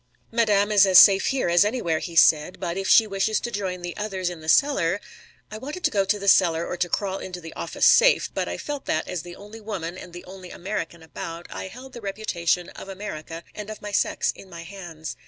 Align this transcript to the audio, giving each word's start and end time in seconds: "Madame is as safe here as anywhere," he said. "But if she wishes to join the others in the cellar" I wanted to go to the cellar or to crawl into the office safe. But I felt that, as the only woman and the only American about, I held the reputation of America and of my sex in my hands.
"Madame 0.31 0.71
is 0.71 0.87
as 0.87 0.97
safe 0.97 1.27
here 1.27 1.47
as 1.47 1.63
anywhere," 1.63 1.99
he 1.99 2.15
said. 2.15 2.59
"But 2.59 2.75
if 2.75 2.87
she 2.89 3.05
wishes 3.05 3.39
to 3.41 3.51
join 3.51 3.83
the 3.83 3.95
others 3.97 4.31
in 4.31 4.41
the 4.41 4.49
cellar" 4.49 4.99
I 5.51 5.59
wanted 5.59 5.83
to 5.83 5.91
go 5.91 6.05
to 6.05 6.17
the 6.17 6.27
cellar 6.27 6.65
or 6.65 6.75
to 6.75 6.89
crawl 6.89 7.19
into 7.19 7.39
the 7.39 7.53
office 7.53 7.85
safe. 7.85 8.27
But 8.33 8.47
I 8.47 8.57
felt 8.57 8.85
that, 8.87 9.07
as 9.07 9.21
the 9.21 9.35
only 9.35 9.61
woman 9.61 9.99
and 9.99 10.11
the 10.11 10.25
only 10.25 10.49
American 10.49 11.03
about, 11.03 11.45
I 11.51 11.67
held 11.67 11.93
the 11.93 12.01
reputation 12.01 12.69
of 12.69 12.89
America 12.89 13.43
and 13.53 13.69
of 13.69 13.79
my 13.83 13.91
sex 13.91 14.33
in 14.35 14.49
my 14.49 14.63
hands. 14.63 15.17